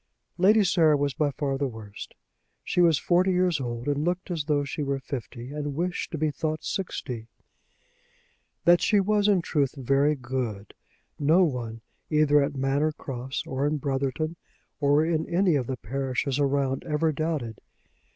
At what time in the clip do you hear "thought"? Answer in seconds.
6.31-6.63